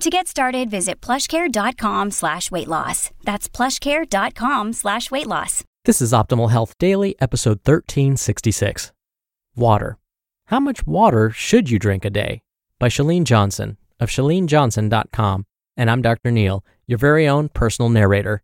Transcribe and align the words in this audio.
To 0.00 0.08
get 0.08 0.28
started, 0.28 0.70
visit 0.70 1.02
plushcare.com 1.02 2.10
slash 2.10 2.50
weight 2.50 2.68
loss. 2.68 3.10
That's 3.22 3.50
plushcare.com 3.50 4.72
slash 4.72 5.10
weight 5.10 5.26
loss. 5.26 5.62
This 5.84 6.00
is 6.00 6.14
Optimal 6.14 6.50
Health 6.50 6.78
Daily, 6.78 7.14
episode 7.20 7.58
1366. 7.66 8.92
Water. 9.54 9.98
How 10.46 10.58
much 10.58 10.86
water 10.86 11.28
should 11.28 11.68
you 11.70 11.78
drink 11.78 12.06
a 12.06 12.10
day? 12.10 12.40
By 12.78 12.88
Chalene 12.88 13.24
Johnson 13.24 13.76
of 14.00 14.08
ChaleneJohnson.com. 14.08 15.44
And 15.76 15.90
I'm 15.90 16.00
Dr. 16.00 16.30
Neil, 16.30 16.64
your 16.86 16.98
very 16.98 17.28
own 17.28 17.50
personal 17.50 17.90
narrator. 17.90 18.42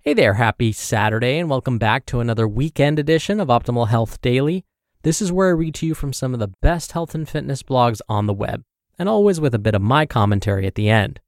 Hey 0.00 0.14
there, 0.14 0.34
happy 0.34 0.72
Saturday, 0.72 1.38
and 1.38 1.48
welcome 1.48 1.78
back 1.78 2.06
to 2.06 2.18
another 2.18 2.48
weekend 2.48 2.98
edition 2.98 3.38
of 3.38 3.46
Optimal 3.46 3.86
Health 3.86 4.20
Daily. 4.20 4.64
This 5.04 5.22
is 5.22 5.30
where 5.30 5.46
I 5.46 5.52
read 5.52 5.74
to 5.76 5.86
you 5.86 5.94
from 5.94 6.12
some 6.12 6.34
of 6.34 6.40
the 6.40 6.52
best 6.60 6.90
health 6.90 7.14
and 7.14 7.28
fitness 7.28 7.62
blogs 7.62 8.00
on 8.08 8.26
the 8.26 8.34
web, 8.34 8.64
and 9.02 9.08
always 9.08 9.40
with 9.40 9.52
a 9.52 9.58
bit 9.58 9.74
of 9.74 9.82
my 9.82 10.06
commentary 10.06 10.64
at 10.64 10.76
the 10.76 10.88
end. 10.88 11.18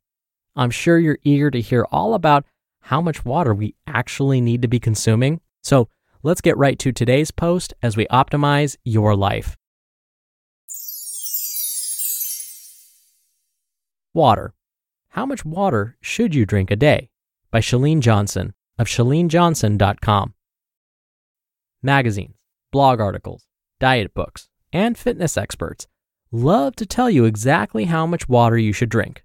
I'm 0.54 0.70
sure 0.70 0.96
you're 0.96 1.18
eager 1.24 1.50
to 1.50 1.60
hear 1.60 1.84
all 1.90 2.14
about 2.14 2.46
how 2.82 3.00
much 3.00 3.24
water 3.24 3.52
we 3.52 3.74
actually 3.84 4.40
need 4.40 4.62
to 4.62 4.68
be 4.68 4.78
consuming. 4.78 5.40
So 5.60 5.88
let's 6.22 6.40
get 6.40 6.56
right 6.56 6.78
to 6.78 6.92
today's 6.92 7.32
post 7.32 7.74
as 7.82 7.96
we 7.96 8.06
optimize 8.06 8.76
your 8.84 9.16
life. 9.16 9.56
Water. 14.12 14.54
How 15.08 15.26
much 15.26 15.44
water 15.44 15.96
should 16.00 16.32
you 16.32 16.46
drink 16.46 16.70
a 16.70 16.76
day? 16.76 17.10
By 17.50 17.58
Chalene 17.58 17.98
Johnson 17.98 18.54
of 18.78 18.86
ChaleneJohnson.com. 18.86 20.34
Magazines, 21.82 22.36
blog 22.70 23.00
articles, 23.00 23.48
diet 23.80 24.14
books, 24.14 24.48
and 24.72 24.96
fitness 24.96 25.36
experts 25.36 25.88
love 26.34 26.74
to 26.76 26.84
tell 26.84 27.08
you 27.08 27.24
exactly 27.24 27.84
how 27.84 28.06
much 28.06 28.28
water 28.28 28.58
you 28.58 28.72
should 28.72 28.88
drink. 28.88 29.22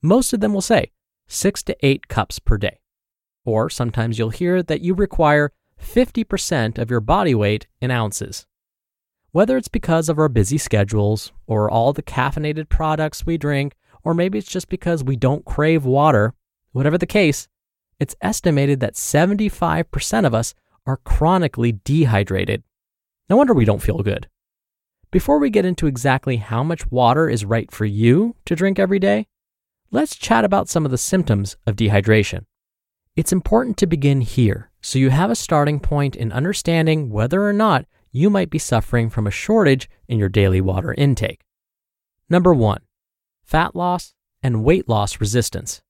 Most 0.00 0.32
of 0.32 0.40
them 0.40 0.54
will 0.54 0.62
say 0.62 0.90
six 1.28 1.62
to 1.64 1.76
eight 1.86 2.08
cups 2.08 2.38
per 2.38 2.56
day. 2.56 2.80
Or 3.44 3.68
sometimes 3.68 4.18
you'll 4.18 4.30
hear 4.30 4.62
that 4.62 4.80
you 4.80 4.94
require 4.94 5.52
50% 5.80 6.78
of 6.78 6.90
your 6.90 7.00
body 7.00 7.34
weight 7.34 7.66
in 7.80 7.90
ounces. 7.90 8.46
Whether 9.32 9.56
it's 9.56 9.68
because 9.68 10.08
of 10.08 10.18
our 10.18 10.28
busy 10.28 10.58
schedules, 10.58 11.30
or 11.46 11.70
all 11.70 11.92
the 11.92 12.02
caffeinated 12.02 12.68
products 12.68 13.24
we 13.24 13.38
drink, 13.38 13.76
or 14.02 14.14
maybe 14.14 14.38
it's 14.38 14.48
just 14.48 14.68
because 14.68 15.04
we 15.04 15.16
don't 15.16 15.44
crave 15.44 15.84
water, 15.84 16.34
whatever 16.72 16.98
the 16.98 17.06
case, 17.06 17.48
it's 18.00 18.16
estimated 18.22 18.80
that 18.80 18.94
75% 18.94 20.26
of 20.26 20.34
us 20.34 20.54
are 20.86 20.96
chronically 20.96 21.72
dehydrated. 21.84 22.62
No 23.28 23.36
wonder 23.36 23.54
we 23.54 23.66
don't 23.66 23.82
feel 23.82 23.98
good. 23.98 24.28
Before 25.12 25.40
we 25.40 25.50
get 25.50 25.64
into 25.64 25.88
exactly 25.88 26.36
how 26.36 26.62
much 26.62 26.88
water 26.88 27.28
is 27.28 27.44
right 27.44 27.68
for 27.72 27.84
you 27.84 28.36
to 28.44 28.54
drink 28.54 28.78
every 28.78 29.00
day, 29.00 29.26
let's 29.90 30.14
chat 30.14 30.44
about 30.44 30.68
some 30.68 30.84
of 30.84 30.92
the 30.92 30.98
symptoms 30.98 31.56
of 31.66 31.74
dehydration. 31.74 32.44
It's 33.16 33.32
important 33.32 33.76
to 33.78 33.88
begin 33.88 34.20
here 34.20 34.70
so 34.80 35.00
you 35.00 35.10
have 35.10 35.28
a 35.28 35.34
starting 35.34 35.80
point 35.80 36.14
in 36.14 36.30
understanding 36.30 37.10
whether 37.10 37.44
or 37.44 37.52
not 37.52 37.86
you 38.12 38.30
might 38.30 38.50
be 38.50 38.58
suffering 38.60 39.10
from 39.10 39.26
a 39.26 39.32
shortage 39.32 39.90
in 40.06 40.16
your 40.16 40.28
daily 40.28 40.60
water 40.60 40.94
intake. 40.96 41.40
Number 42.28 42.54
one, 42.54 42.82
fat 43.42 43.74
loss 43.74 44.14
and 44.44 44.62
weight 44.62 44.88
loss 44.88 45.20
resistance. 45.20 45.82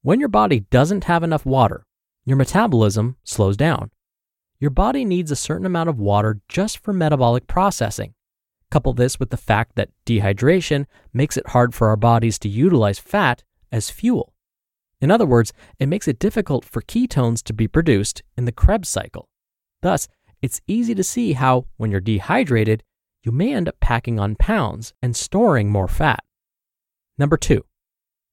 When 0.00 0.18
your 0.18 0.30
body 0.30 0.60
doesn't 0.70 1.04
have 1.04 1.22
enough 1.22 1.44
water, 1.44 1.84
your 2.24 2.38
metabolism 2.38 3.16
slows 3.22 3.58
down. 3.58 3.90
Your 4.58 4.70
body 4.70 5.04
needs 5.04 5.30
a 5.30 5.36
certain 5.36 5.66
amount 5.66 5.90
of 5.90 5.98
water 5.98 6.40
just 6.48 6.78
for 6.78 6.94
metabolic 6.94 7.46
processing. 7.46 8.14
Couple 8.70 8.92
this 8.92 9.18
with 9.18 9.30
the 9.30 9.36
fact 9.36 9.74
that 9.74 9.90
dehydration 10.06 10.86
makes 11.12 11.36
it 11.36 11.48
hard 11.48 11.74
for 11.74 11.88
our 11.88 11.96
bodies 11.96 12.38
to 12.40 12.48
utilize 12.48 12.98
fat 12.98 13.42
as 13.72 13.90
fuel. 13.90 14.32
In 15.00 15.10
other 15.10 15.26
words, 15.26 15.52
it 15.78 15.86
makes 15.86 16.06
it 16.06 16.18
difficult 16.18 16.64
for 16.64 16.82
ketones 16.82 17.42
to 17.44 17.52
be 17.52 17.66
produced 17.66 18.22
in 18.36 18.44
the 18.44 18.52
Krebs 18.52 18.88
cycle. 18.88 19.28
Thus, 19.82 20.08
it's 20.42 20.60
easy 20.66 20.94
to 20.94 21.02
see 21.02 21.32
how, 21.32 21.66
when 21.78 21.90
you're 21.90 22.00
dehydrated, 22.00 22.82
you 23.22 23.32
may 23.32 23.54
end 23.54 23.68
up 23.68 23.80
packing 23.80 24.20
on 24.20 24.36
pounds 24.36 24.94
and 25.02 25.16
storing 25.16 25.70
more 25.70 25.88
fat. 25.88 26.22
Number 27.18 27.36
two, 27.36 27.64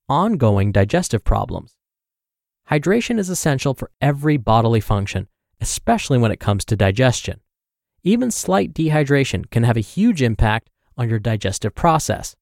ongoing 0.08 0.72
digestive 0.72 1.24
problems. 1.24 1.76
Hydration 2.70 3.18
is 3.18 3.28
essential 3.28 3.74
for 3.74 3.90
every 4.00 4.36
bodily 4.36 4.80
function, 4.80 5.28
especially 5.60 6.18
when 6.18 6.30
it 6.30 6.40
comes 6.40 6.64
to 6.66 6.76
digestion. 6.76 7.40
Even 8.08 8.30
slight 8.30 8.72
dehydration 8.72 9.50
can 9.50 9.64
have 9.64 9.76
a 9.76 9.80
huge 9.80 10.22
impact 10.22 10.70
on 10.96 11.10
your 11.10 11.18
digestive 11.18 11.74
process. 11.74 12.34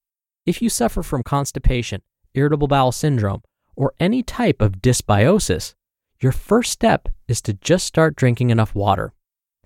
If 0.46 0.62
you 0.62 0.70
suffer 0.70 1.02
from 1.02 1.24
constipation, 1.24 2.02
irritable 2.34 2.68
bowel 2.68 2.92
syndrome, 2.92 3.42
or 3.74 3.92
any 3.98 4.22
type 4.22 4.62
of 4.62 4.80
dysbiosis, 4.80 5.74
your 6.20 6.30
first 6.30 6.70
step 6.70 7.08
is 7.26 7.42
to 7.42 7.52
just 7.54 7.84
start 7.84 8.14
drinking 8.14 8.50
enough 8.50 8.76
water. 8.76 9.12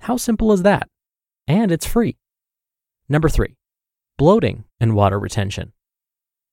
How 0.01 0.17
simple 0.17 0.53
is 0.53 0.63
that? 0.63 0.89
And 1.47 1.71
it's 1.71 1.85
free. 1.85 2.17
Number 3.07 3.29
three, 3.29 3.57
bloating 4.17 4.65
and 4.81 4.95
water 4.95 5.19
retention. 5.19 5.75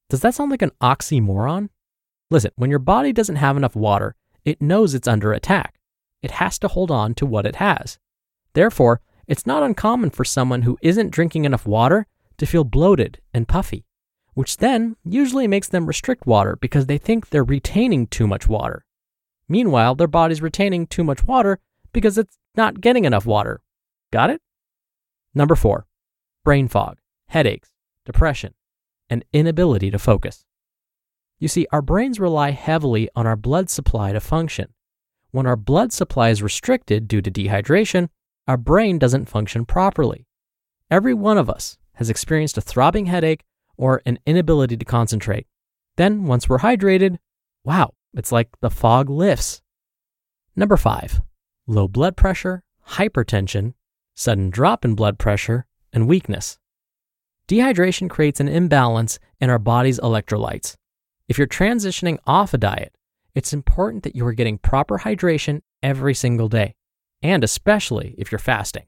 Does 0.10 0.20
that 0.24 0.36
sound 0.36 0.52
like 0.52 0.62
an 0.62 0.74
oxymoron? 0.82 1.70
Listen, 2.30 2.52
when 2.58 2.70
your 2.70 2.80
body 2.80 3.14
doesn't 3.14 3.38
have 3.38 3.56
enough 3.56 3.78
water, 3.78 4.14
it 4.44 4.62
knows 4.62 4.94
it's 4.94 5.08
under 5.08 5.32
attack. 5.32 5.76
It 6.22 6.32
has 6.32 6.60
to 6.60 6.68
hold 6.68 6.92
on 6.92 7.14
to 7.14 7.26
what 7.26 7.46
it 7.46 7.56
has. 7.56 7.98
Therefore, 8.54 9.00
it's 9.28 9.46
not 9.46 9.64
uncommon 9.64 10.10
for 10.10 10.24
someone 10.24 10.62
who 10.62 10.78
isn't 10.82 11.12
drinking 11.12 11.46
enough 11.46 11.66
water 11.66 12.08
to 12.38 12.46
feel 12.46 12.64
bloated 12.64 13.20
and 13.34 13.48
puffy, 13.48 13.86
which 14.34 14.58
then 14.58 14.96
usually 15.04 15.48
makes 15.48 15.68
them 15.68 15.86
restrict 15.86 16.26
water 16.26 16.58
because 16.62 16.86
they 16.86 16.98
think 16.98 17.30
they're 17.30 17.44
retaining 17.44 18.08
too 18.08 18.28
much 18.28 18.48
water. 18.48 18.86
Meanwhile, 19.50 19.96
their 19.96 20.08
body's 20.08 20.42
retaining 20.42 20.88
too 20.88 21.04
much 21.04 21.24
water 21.24 21.60
because 21.92 22.18
it's 22.18 22.38
not 22.56 22.82
getting 22.82 23.06
enough 23.06 23.26
water. 23.26 23.62
Got 24.12 24.30
it? 24.30 24.42
Number 25.34 25.56
four, 25.56 25.86
brain 26.44 26.68
fog, 26.68 26.98
headaches, 27.28 27.70
depression, 28.06 28.54
and 29.10 29.26
inability 29.34 29.92
to 29.92 30.00
focus. 30.00 30.46
You 31.40 31.48
see, 31.48 31.68
our 31.72 31.82
brains 31.82 32.20
rely 32.20 32.52
heavily 32.52 33.10
on 33.16 33.28
our 33.28 33.36
blood 33.36 33.70
supply 33.70 34.12
to 34.12 34.20
function. 34.20 34.74
When 35.32 35.46
our 35.46 35.56
blood 35.56 35.94
supply 35.94 36.30
is 36.30 36.42
restricted 36.42 37.08
due 37.08 37.22
to 37.22 37.30
dehydration, 37.30 38.10
our 38.48 38.58
brain 38.58 38.98
doesn't 38.98 39.30
function 39.30 39.66
properly. 39.66 40.26
Every 40.90 41.14
one 41.14 41.38
of 41.38 41.50
us 41.50 41.78
has 41.94 42.10
experienced 42.10 42.58
a 42.58 42.62
throbbing 42.62 43.08
headache 43.08 43.44
or 43.76 44.02
an 44.06 44.20
inability 44.26 44.78
to 44.78 44.86
concentrate. 44.86 45.48
Then, 45.98 46.26
once 46.26 46.48
we're 46.48 46.60
hydrated, 46.60 47.18
wow, 47.64 47.94
it's 48.14 48.32
like 48.32 48.50
the 48.62 48.70
fog 48.70 49.10
lifts. 49.10 49.62
Number 50.56 50.78
five, 50.78 51.22
low 51.68 51.88
blood 51.88 52.16
pressure, 52.16 52.64
hypertension, 52.92 53.74
sudden 54.16 54.50
drop 54.50 54.86
in 54.86 54.96
blood 54.96 55.20
pressure, 55.20 55.66
and 55.92 56.08
weakness. 56.08 56.58
Dehydration 57.48 58.10
creates 58.10 58.40
an 58.40 58.48
imbalance 58.48 59.20
in 59.40 59.50
our 59.50 59.60
body's 59.60 60.00
electrolytes. 60.00 60.76
If 61.28 61.38
you're 61.38 61.48
transitioning 61.48 62.18
off 62.26 62.54
a 62.54 62.58
diet, 62.58 62.96
it's 63.36 63.54
important 63.54 64.04
that 64.04 64.16
you 64.16 64.26
are 64.26 64.34
getting 64.34 64.58
proper 64.58 65.00
hydration 65.00 65.62
every 65.84 66.14
single 66.14 66.50
day, 66.50 66.76
and 67.22 67.44
especially 67.44 68.16
if 68.18 68.32
you're 68.32 68.40
fasting. 68.40 68.86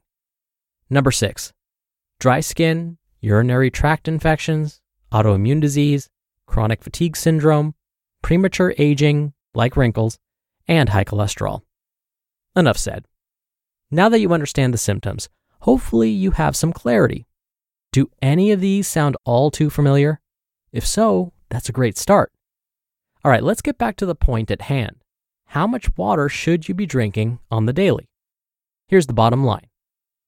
Number 0.88 1.10
six, 1.10 1.52
dry 2.18 2.40
skin, 2.40 2.98
urinary 3.20 3.70
tract 3.70 4.08
infections, 4.08 4.80
autoimmune 5.12 5.60
disease, 5.60 6.08
chronic 6.46 6.82
fatigue 6.82 7.16
syndrome, 7.16 7.74
premature 8.22 8.74
aging, 8.78 9.32
like 9.54 9.76
wrinkles, 9.76 10.18
and 10.66 10.88
high 10.88 11.04
cholesterol. 11.04 11.62
Enough 12.56 12.78
said. 12.78 13.06
Now 13.90 14.08
that 14.08 14.20
you 14.20 14.32
understand 14.32 14.74
the 14.74 14.78
symptoms, 14.78 15.28
hopefully 15.60 16.10
you 16.10 16.32
have 16.32 16.56
some 16.56 16.72
clarity. 16.72 17.26
Do 17.92 18.10
any 18.22 18.52
of 18.52 18.60
these 18.60 18.86
sound 18.86 19.16
all 19.24 19.50
too 19.50 19.70
familiar? 19.70 20.20
If 20.72 20.86
so, 20.86 21.32
that's 21.48 21.68
a 21.68 21.72
great 21.72 21.98
start. 21.98 22.32
All 23.24 23.30
right, 23.30 23.42
let's 23.42 23.62
get 23.62 23.78
back 23.78 23.96
to 23.96 24.06
the 24.06 24.14
point 24.14 24.50
at 24.50 24.62
hand. 24.62 24.96
How 25.46 25.66
much 25.66 25.96
water 25.96 26.28
should 26.28 26.68
you 26.68 26.74
be 26.74 26.86
drinking 26.86 27.40
on 27.50 27.66
the 27.66 27.72
daily? 27.72 28.09
Here's 28.90 29.06
the 29.06 29.12
bottom 29.12 29.44
line 29.44 29.68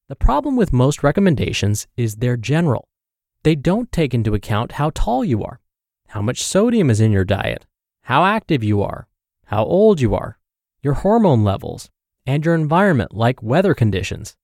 the 0.08 0.14
problem 0.14 0.54
with 0.54 0.72
most 0.72 1.02
recommendations 1.02 1.88
is 1.96 2.14
they're 2.14 2.36
general. 2.36 2.86
They 3.42 3.56
don't 3.56 3.90
take 3.90 4.14
into 4.14 4.34
account 4.34 4.78
how 4.78 4.92
tall 4.94 5.24
you 5.24 5.42
are, 5.42 5.58
how 6.10 6.22
much 6.22 6.44
sodium 6.44 6.88
is 6.88 7.00
in 7.00 7.10
your 7.10 7.24
diet, 7.24 7.66
how 8.02 8.24
active 8.24 8.62
you 8.62 8.80
are, 8.80 9.08
how 9.46 9.64
old 9.64 10.00
you 10.00 10.14
are, 10.14 10.38
your 10.80 10.94
hormone 10.94 11.42
levels, 11.42 11.90
and 12.24 12.44
your 12.44 12.54
environment 12.54 13.12
like 13.12 13.42
weather 13.42 13.74
conditions. 13.74 14.36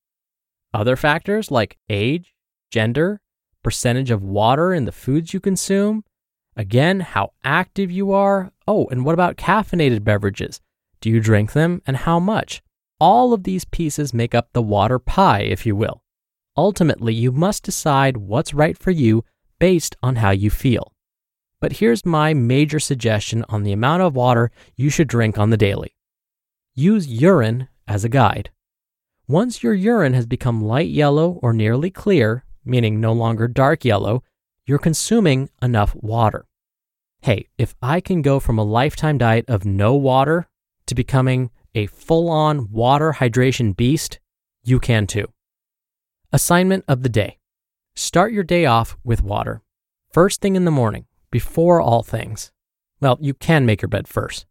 Other 0.74 0.96
factors 0.96 1.52
like 1.52 1.78
age, 1.88 2.34
gender, 2.72 3.20
percentage 3.62 4.10
of 4.10 4.24
water 4.24 4.74
in 4.74 4.84
the 4.84 4.90
foods 4.90 5.32
you 5.32 5.38
consume, 5.38 6.02
again, 6.56 6.98
how 6.98 7.34
active 7.44 7.92
you 7.92 8.10
are. 8.10 8.50
Oh, 8.66 8.88
and 8.90 9.04
what 9.04 9.14
about 9.14 9.36
caffeinated 9.36 10.02
beverages? 10.02 10.60
Do 11.00 11.08
you 11.08 11.20
drink 11.20 11.52
them 11.52 11.82
and 11.86 11.98
how 11.98 12.18
much? 12.18 12.62
All 13.00 13.32
of 13.32 13.44
these 13.44 13.64
pieces 13.64 14.12
make 14.12 14.34
up 14.34 14.52
the 14.52 14.62
water 14.62 14.98
pie, 14.98 15.42
if 15.42 15.64
you 15.64 15.76
will. 15.76 16.02
Ultimately, 16.56 17.14
you 17.14 17.30
must 17.30 17.62
decide 17.62 18.16
what's 18.16 18.52
right 18.52 18.76
for 18.76 18.90
you 18.90 19.24
based 19.60 19.94
on 20.02 20.16
how 20.16 20.30
you 20.30 20.50
feel. 20.50 20.92
But 21.60 21.74
here's 21.74 22.06
my 22.06 22.34
major 22.34 22.80
suggestion 22.80 23.44
on 23.48 23.62
the 23.62 23.72
amount 23.72 24.02
of 24.02 24.16
water 24.16 24.50
you 24.76 24.90
should 24.90 25.08
drink 25.08 25.38
on 25.38 25.50
the 25.50 25.56
daily 25.56 25.94
use 26.74 27.08
urine 27.08 27.66
as 27.88 28.04
a 28.04 28.08
guide. 28.08 28.50
Once 29.26 29.64
your 29.64 29.74
urine 29.74 30.14
has 30.14 30.26
become 30.26 30.62
light 30.62 30.88
yellow 30.88 31.40
or 31.42 31.52
nearly 31.52 31.90
clear, 31.90 32.44
meaning 32.64 33.00
no 33.00 33.12
longer 33.12 33.48
dark 33.48 33.84
yellow, 33.84 34.22
you're 34.64 34.78
consuming 34.78 35.50
enough 35.60 35.92
water. 35.96 36.46
Hey, 37.22 37.48
if 37.58 37.74
I 37.82 38.00
can 38.00 38.22
go 38.22 38.38
from 38.38 38.58
a 38.58 38.64
lifetime 38.64 39.18
diet 39.18 39.44
of 39.48 39.64
no 39.64 39.96
water 39.96 40.48
to 40.86 40.94
becoming 40.94 41.50
a 41.78 41.86
full 41.86 42.28
on 42.28 42.70
water 42.70 43.12
hydration 43.12 43.76
beast, 43.76 44.18
you 44.62 44.80
can 44.80 45.06
too. 45.06 45.26
Assignment 46.32 46.84
of 46.88 47.02
the 47.02 47.08
day 47.08 47.38
Start 47.94 48.32
your 48.32 48.44
day 48.44 48.64
off 48.64 48.96
with 49.02 49.24
water. 49.24 49.60
First 50.12 50.40
thing 50.40 50.54
in 50.54 50.64
the 50.64 50.70
morning, 50.70 51.06
before 51.32 51.80
all 51.80 52.04
things. 52.04 52.52
Well, 53.00 53.18
you 53.20 53.34
can 53.34 53.66
make 53.66 53.82
your 53.82 53.88
bed 53.88 54.06
first. 54.06 54.46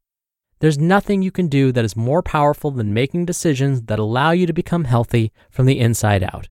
There's 0.60 0.78
nothing 0.78 1.22
you 1.22 1.32
can 1.32 1.48
do 1.48 1.72
that 1.72 1.86
is 1.86 1.96
more 1.96 2.22
powerful 2.22 2.72
than 2.72 2.94
making 2.94 3.26
decisions 3.26 3.84
that 3.84 4.00
allow 4.00 4.32
you 4.32 4.46
to 4.48 4.52
become 4.52 4.84
healthy 4.84 5.32
from 5.50 5.66
the 5.66 5.80
inside 5.80 6.24
out. 6.24 6.50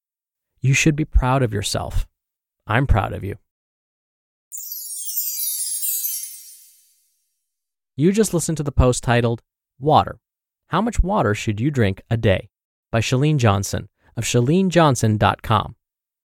You 0.63 0.73
should 0.73 0.97
be 0.97 1.05
proud 1.05 1.43
of 1.43 1.53
yourself. 1.53 2.07
I'm 2.67 2.87
proud 2.87 3.13
of 3.13 3.23
you. 3.23 3.37
You 7.95 8.11
just 8.11 8.33
listened 8.33 8.57
to 8.57 8.63
the 8.63 8.73
post 8.73 9.05
titled 9.05 9.43
Water 9.79 10.19
How 10.71 10.83
Much 10.83 11.01
Water 11.01 11.33
Should 11.33 11.61
You 11.61 11.71
Drink 11.71 12.03
a 12.11 12.17
Day 12.17 12.49
by 12.91 13.01
Chalene 13.01 13.37
Johnson 13.37 13.89
of 14.17 14.25
chalenejohnson.com. 14.25 15.77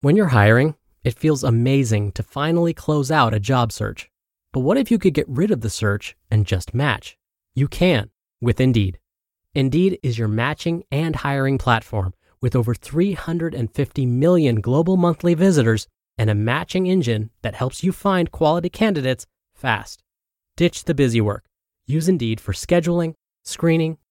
When 0.02 0.18
you're 0.18 0.28
hiring, 0.28 0.76
it 1.06 1.18
feels 1.18 1.42
amazing 1.42 2.12
to 2.14 2.24
finally 2.24 2.74
close 2.74 3.10
out 3.10 3.34
a 3.34 3.40
job 3.40 3.72
search. 3.72 4.10
But 4.52 4.60
what 4.60 4.78
if 4.78 4.92
you 4.92 5.00
could 5.00 5.14
get 5.14 5.30
rid 5.30 5.52
of 5.52 5.62
the 5.62 5.70
search 5.70 6.18
and 6.30 6.46
just 6.46 6.74
match? 6.74 7.18
You 7.54 7.70
can 7.70 8.10
with 8.42 8.60
Indeed. 8.60 9.00
Indeed 9.54 10.00
is 10.04 10.20
your 10.20 10.28
matching 10.28 10.84
and 10.92 11.16
hiring 11.16 11.58
platform 11.58 12.14
with 12.42 12.58
over 12.58 12.76
350 12.76 14.06
million 14.06 14.60
global 14.60 14.98
monthly 14.98 15.34
visitors 15.34 15.88
and 16.18 16.30
a 16.30 16.36
matching 16.36 16.88
engine 16.88 17.30
that 17.42 17.56
helps 17.56 17.84
you 17.84 17.94
find 17.94 18.32
quality 18.32 18.68
candidates 18.68 19.26
fast. 19.54 20.04
Ditch 20.58 20.84
the 20.84 20.94
busy 20.94 21.22
work. 21.22 21.46
Use 21.88 22.10
Indeed 22.10 22.42
for 22.42 22.52
scheduling, 22.52 23.14
screening, 23.46 23.98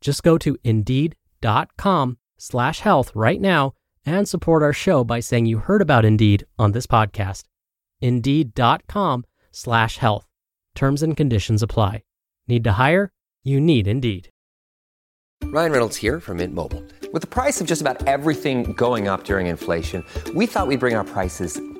Just 0.00 0.22
go 0.22 0.38
to 0.38 0.56
indeed.com 0.64 2.18
slash 2.38 2.80
health 2.80 3.10
right 3.14 3.40
now 3.40 3.72
and 4.06 4.28
support 4.28 4.62
our 4.62 4.72
show 4.72 5.04
by 5.04 5.20
saying 5.20 5.46
you 5.46 5.58
heard 5.58 5.82
about 5.82 6.04
Indeed 6.04 6.46
on 6.58 6.72
this 6.72 6.86
podcast. 6.86 7.44
Indeed.com 8.00 9.24
slash 9.50 9.98
health. 9.98 10.26
Terms 10.74 11.02
and 11.02 11.16
conditions 11.16 11.62
apply. 11.62 12.02
Need 12.46 12.64
to 12.64 12.72
hire? 12.72 13.12
You 13.44 13.60
need 13.60 13.86
Indeed. 13.86 14.30
Ryan 15.44 15.72
Reynolds 15.72 15.96
here 15.96 16.20
from 16.20 16.38
Mint 16.38 16.54
Mobile. 16.54 16.82
With 17.12 17.22
the 17.22 17.28
price 17.28 17.60
of 17.60 17.66
just 17.66 17.80
about 17.80 18.06
everything 18.06 18.72
going 18.74 19.08
up 19.08 19.24
during 19.24 19.46
inflation, 19.46 20.04
we 20.34 20.46
thought 20.46 20.66
we'd 20.66 20.80
bring 20.80 20.94
our 20.94 21.04
prices 21.04 21.60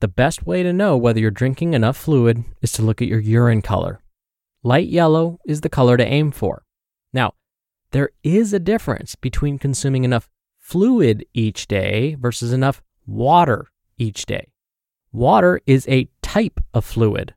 The 0.00 0.08
best 0.08 0.46
way 0.46 0.62
to 0.62 0.72
know 0.72 0.96
whether 0.96 1.20
you're 1.20 1.30
drinking 1.30 1.74
enough 1.74 1.96
fluid 1.96 2.42
is 2.62 2.72
to 2.72 2.82
look 2.82 3.02
at 3.02 3.08
your 3.08 3.20
urine 3.20 3.60
color. 3.60 4.00
Light 4.62 4.88
yellow 4.88 5.38
is 5.46 5.60
the 5.60 5.68
color 5.68 5.98
to 5.98 6.06
aim 6.06 6.30
for. 6.30 6.64
Now, 7.12 7.34
there 7.90 8.10
is 8.22 8.54
a 8.54 8.58
difference 8.58 9.14
between 9.14 9.58
consuming 9.58 10.04
enough 10.04 10.30
fluid 10.58 11.26
each 11.34 11.68
day 11.68 12.16
versus 12.18 12.50
enough 12.50 12.82
water 13.06 13.66
each 13.98 14.24
day. 14.24 14.48
Water 15.12 15.60
is 15.66 15.86
a 15.86 16.08
type 16.22 16.60
of 16.72 16.84
fluid, 16.86 17.34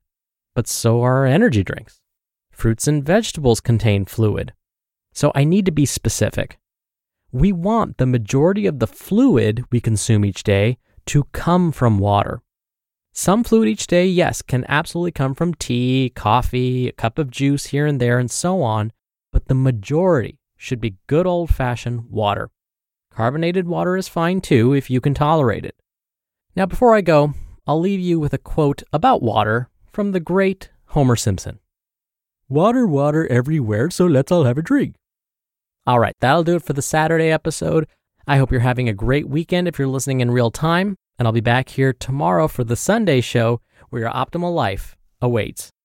but 0.56 0.68
so 0.68 1.02
are 1.02 1.26
energy 1.26 1.64
drinks. 1.64 2.00
Fruits 2.52 2.88
and 2.88 3.04
vegetables 3.04 3.60
contain 3.60 4.06
fluid. 4.06 4.54
So 5.12 5.34
I 5.36 5.44
need 5.44 5.66
to 5.66 5.72
be 5.72 5.86
specific. 5.86 6.60
We 7.34 7.52
want 7.52 7.98
the 7.98 8.06
majority 8.06 8.68
of 8.68 8.80
the 8.80 8.88
fluid 8.88 9.66
we 9.70 9.82
consume 9.82 10.24
each 10.24 10.44
day 10.44 10.78
to 11.08 11.26
come 11.34 11.74
from 11.74 12.00
water. 12.00 12.42
Some 13.16 13.44
fluid 13.44 13.70
each 13.70 13.86
day, 13.86 14.08
yes, 14.08 14.42
can 14.42 14.66
absolutely 14.68 15.12
come 15.12 15.36
from 15.36 15.54
tea, 15.54 16.12
coffee, 16.16 16.88
a 16.88 16.92
cup 16.94 17.20
of 17.20 17.30
juice 17.30 17.68
here 17.68 17.86
and 17.86 18.02
there, 18.02 18.18
and 18.18 18.30
so 18.30 18.64
on, 18.64 18.92
but 19.32 19.48
the 19.48 19.54
majority 19.54 20.40
should 20.58 20.82
be 20.82 20.98
good 21.06 21.28
old 21.28 21.52
fashioned 21.52 22.10
water. 22.10 22.50
Carbonated 23.12 23.68
water 23.68 23.96
is 23.96 24.08
fine 24.08 24.42
too 24.42 24.74
if 24.74 24.90
you 24.90 25.00
can 25.00 25.14
tolerate 25.14 25.64
it. 25.64 25.76
Now, 26.56 26.66
before 26.66 26.96
I 26.96 27.02
go, 27.02 27.36
I'll 27.68 27.80
leave 27.80 28.00
you 28.00 28.20
with 28.20 28.34
a 28.34 28.40
quote 28.40 28.82
about 28.92 29.22
water 29.22 29.70
from 29.92 30.12
the 30.12 30.20
great 30.20 30.72
Homer 30.88 31.16
Simpson 31.16 31.60
Water, 32.50 32.88
water 32.88 33.28
everywhere, 33.28 33.92
so 33.92 34.08
let's 34.08 34.32
all 34.32 34.46
have 34.46 34.58
a 34.58 34.64
drink. 34.64 34.96
All 35.86 36.00
right, 36.00 36.16
that'll 36.20 36.44
do 36.44 36.56
it 36.56 36.64
for 36.64 36.74
the 36.74 36.82
Saturday 36.82 37.30
episode. 37.30 37.88
I 38.26 38.38
hope 38.38 38.52
you're 38.52 38.62
having 38.62 38.90
a 38.90 38.94
great 38.94 39.30
weekend 39.30 39.68
if 39.68 39.78
you're 39.78 39.88
listening 39.88 40.20
in 40.20 40.32
real 40.32 40.50
time 40.50 40.98
and 41.18 41.28
I'll 41.28 41.34
be 41.34 41.42
back 41.42 41.70
here 41.70 41.94
tomorrow 41.94 42.48
for 42.48 42.64
the 42.64 42.76
Sunday 42.76 43.22
show 43.22 43.62
where 43.90 44.02
your 44.02 44.12
optimal 44.12 44.54
life 44.54 44.96
awaits. 45.22 45.74